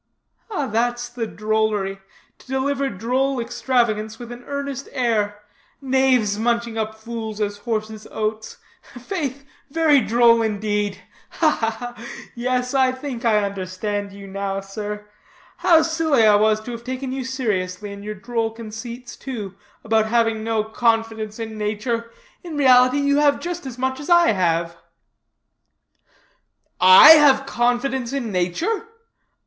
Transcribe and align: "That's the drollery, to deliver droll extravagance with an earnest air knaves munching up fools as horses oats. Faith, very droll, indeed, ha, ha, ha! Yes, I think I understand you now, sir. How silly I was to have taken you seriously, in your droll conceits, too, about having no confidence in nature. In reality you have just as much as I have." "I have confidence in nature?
"That's 0.49 1.09
the 1.09 1.27
drollery, 1.27 1.99
to 2.39 2.47
deliver 2.47 2.89
droll 2.89 3.39
extravagance 3.39 4.17
with 4.17 4.31
an 4.31 4.43
earnest 4.47 4.89
air 4.93 5.43
knaves 5.79 6.39
munching 6.39 6.75
up 6.75 6.95
fools 6.95 7.39
as 7.39 7.57
horses 7.59 8.07
oats. 8.09 8.57
Faith, 8.99 9.45
very 9.69 10.01
droll, 10.01 10.41
indeed, 10.41 10.97
ha, 11.29 11.51
ha, 11.51 11.69
ha! 11.95 12.05
Yes, 12.33 12.73
I 12.73 12.91
think 12.91 13.25
I 13.25 13.43
understand 13.43 14.11
you 14.11 14.25
now, 14.25 14.59
sir. 14.59 15.05
How 15.57 15.83
silly 15.83 16.25
I 16.25 16.33
was 16.33 16.59
to 16.61 16.71
have 16.71 16.83
taken 16.83 17.11
you 17.11 17.23
seriously, 17.23 17.91
in 17.91 18.01
your 18.01 18.15
droll 18.15 18.49
conceits, 18.49 19.15
too, 19.15 19.53
about 19.83 20.07
having 20.07 20.43
no 20.43 20.63
confidence 20.63 21.37
in 21.37 21.59
nature. 21.59 22.09
In 22.43 22.57
reality 22.57 22.97
you 22.97 23.17
have 23.19 23.39
just 23.39 23.67
as 23.67 23.77
much 23.77 23.99
as 23.99 24.09
I 24.09 24.29
have." 24.31 24.77
"I 26.79 27.11
have 27.11 27.45
confidence 27.45 28.11
in 28.13 28.31
nature? 28.31 28.87